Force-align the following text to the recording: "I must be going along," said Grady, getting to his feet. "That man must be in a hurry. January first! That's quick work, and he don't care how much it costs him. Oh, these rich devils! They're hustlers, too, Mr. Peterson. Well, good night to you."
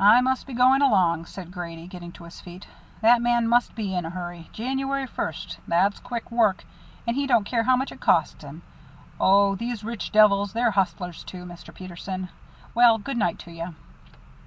"I 0.00 0.22
must 0.22 0.46
be 0.46 0.54
going 0.54 0.80
along," 0.80 1.26
said 1.26 1.50
Grady, 1.50 1.86
getting 1.86 2.12
to 2.12 2.24
his 2.24 2.40
feet. 2.40 2.66
"That 3.02 3.20
man 3.20 3.46
must 3.46 3.74
be 3.74 3.94
in 3.94 4.06
a 4.06 4.08
hurry. 4.08 4.48
January 4.54 5.06
first! 5.06 5.58
That's 5.68 6.00
quick 6.00 6.30
work, 6.30 6.64
and 7.06 7.14
he 7.14 7.26
don't 7.26 7.44
care 7.44 7.64
how 7.64 7.76
much 7.76 7.92
it 7.92 8.00
costs 8.00 8.42
him. 8.42 8.62
Oh, 9.20 9.56
these 9.56 9.84
rich 9.84 10.12
devils! 10.12 10.54
They're 10.54 10.70
hustlers, 10.70 11.22
too, 11.24 11.44
Mr. 11.44 11.74
Peterson. 11.74 12.30
Well, 12.74 12.96
good 12.96 13.18
night 13.18 13.38
to 13.40 13.50
you." 13.50 13.74